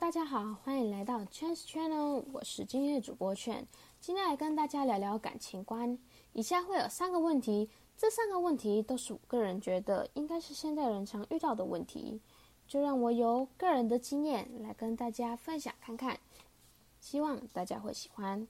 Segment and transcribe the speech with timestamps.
[0.00, 3.66] 大家好，欢迎来到 Chance Channel，我是今天的主播劝。
[4.00, 5.98] 今天来跟大家聊聊感情观。
[6.32, 12.20] 以下会有三个问题，这三个问题都是我个人觉得应该是现代人常遇到的问题，
[12.68, 16.20] 就让我由个人的经验来跟大家分享看看，
[17.00, 18.46] 希望大家会喜欢。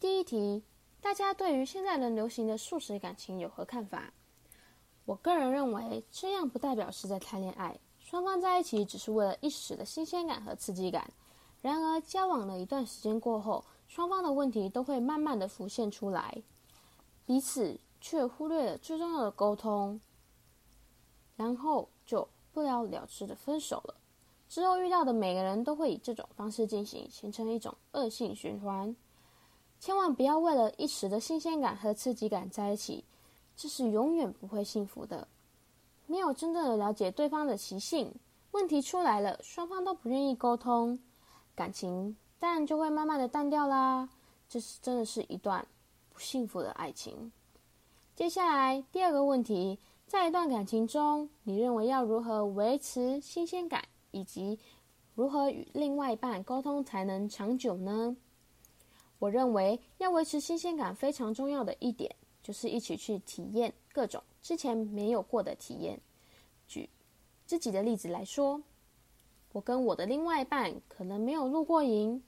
[0.00, 0.64] 第一题，
[1.00, 4.12] 大家对于现在人流行的素食感情有何看法？
[5.04, 7.78] 我个人认为，这样不代表是在谈恋爱。
[8.12, 11.10] 双方在一起只是为了一时的新鲜感和刺激感，
[11.62, 16.42] 然而交往了一段时间过后，双方的问题都会慢慢的浮现出来，
[17.24, 19.98] 彼此却忽略了最重要的沟通，
[21.36, 23.94] 然后就不了了之的分手了。
[24.46, 28.94] 之后遇到的每个人都会以这种方式进行，形成一种恶性循环。
[29.80, 33.06] 千万不要为了一时的新鲜感和刺激感在一起，
[33.56, 35.26] 这是永远不会幸福的。
[36.06, 38.14] 没有真正的了解对方的习性，
[38.50, 40.98] 问题出来了，双方都不愿意沟通，
[41.54, 44.08] 感情当然就会慢慢的淡掉啦。
[44.48, 45.66] 这是真的是一段
[46.10, 47.32] 不幸福的爱情。
[48.14, 54.58] 接下来第二个问题，在一段感情中，你认为要如何维持新鲜感，以及
[55.14, 58.14] 如何与另外一半沟通才能长久呢？
[59.18, 64.22] 我认为要维持新鲜感非常重要的一点，就是一起去体验各种。
[64.42, 66.00] 之前没有过的体验。
[66.66, 66.88] 举
[67.46, 68.62] 自己的例子来说，
[69.52, 72.22] 我跟我的另外一半可能没有露过营，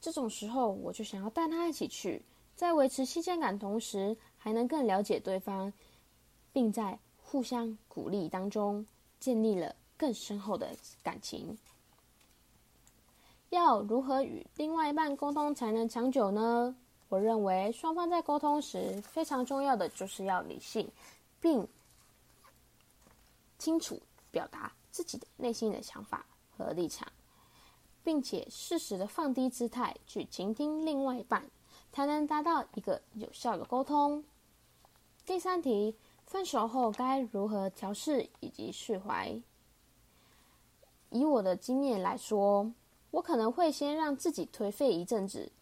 [0.00, 2.22] 这种时候我就想要带他一起去，
[2.56, 5.72] 在维持新鲜感同时，还能更了解对方，
[6.52, 8.86] 并在互相鼓励当中
[9.20, 11.56] 建立了更深厚的感情。
[13.50, 16.76] 要如何与另外一半沟通才能长久呢？
[17.08, 20.90] 我认为双方在沟通时非常重要的就是要理性。
[21.40, 21.68] 并
[23.60, 27.06] 清楚表达自己的内心的想法和立场，
[28.02, 31.48] 并且适时的放低姿态去倾听另外一半，
[31.92, 34.24] 才能达到一个有效的沟通。
[35.24, 35.94] 第三题，
[36.26, 39.40] 分手后该如何调试以及释怀？
[41.10, 42.72] 以我的经验来说，
[43.12, 45.52] 我可能会先让自己颓废一阵子，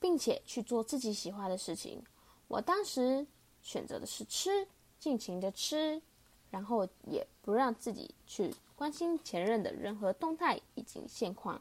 [0.00, 2.02] 并且去做自己喜欢的事情。
[2.48, 3.24] 我当时
[3.62, 4.66] 选择的是吃。
[4.98, 6.02] 尽情的吃，
[6.50, 11.58] 然后也不让自己去关心前任的任何动态以及现况，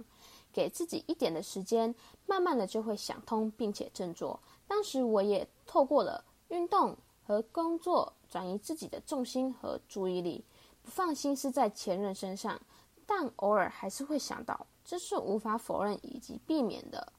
[0.52, 1.96] 给自己一点的时间，
[2.26, 4.38] 慢慢的就会想通并且振作。
[4.68, 10.44] 当时我也透过了运动和工作转移自己的重心和注意力，
[10.84, 12.62] 不放心思在前任身上，
[13.06, 17.14] 但偶尔还是会想到，这是无法否认以及避免的。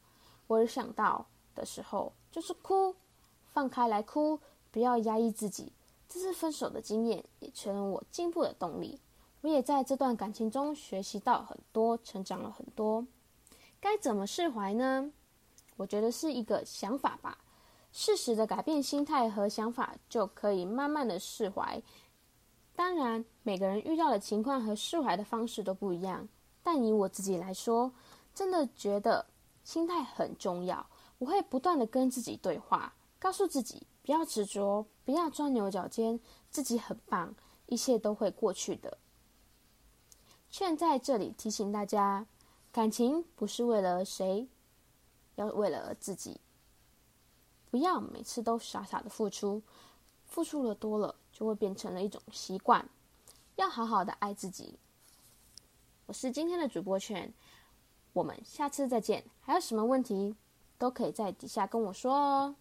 [0.51, 1.25] 我想到
[1.55, 2.97] 的时候就是哭，
[3.47, 4.41] 放开来哭，
[4.73, 5.73] 不要压抑自己。
[6.09, 9.01] 这次分手的经验也成了我进步的动力。
[9.43, 13.07] 我也在这段感情中学习到很多，成长了很多。
[13.79, 15.13] 该怎么释怀呢？
[15.77, 17.39] 我觉得是一个想法吧。
[17.93, 21.81] 适时的改变心态和想法，就可以慢慢的释怀。
[22.75, 26.29] 当然，每个人遇到的情况和释怀的方式都不一样。
[26.61, 27.93] 但以我自己来说，
[28.35, 29.25] 真的觉得
[29.71, 30.85] 心态很重要。
[31.19, 33.87] 我会不断的跟自己对话，告诉自己。
[34.03, 36.19] 不要执着，不要钻牛角尖，
[36.51, 37.33] 自己很棒，
[37.67, 38.99] 一切都会过去的。
[40.51, 42.27] 劝在这里提醒大家，
[42.73, 44.49] 感情不是为了谁，
[45.37, 46.41] 要为了自己。
[47.71, 49.63] 不要每次都傻傻的付出，
[50.27, 52.89] 付出了多了，就会变成了一种习惯。
[53.55, 54.81] 要好好的爱自己。
[56.07, 57.33] 我是今天的主播劝，
[58.13, 59.25] 我们下次再见。
[59.41, 60.37] 还有什么问题，
[60.79, 62.55] 都可以在底下跟我说哦。